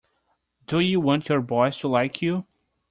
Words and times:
Do 0.65 0.79
you 0.79 0.99
want 0.99 1.29
your 1.29 1.41
boss 1.41 1.77
to 1.81 1.87
like 1.87 2.23
you? 2.23 2.47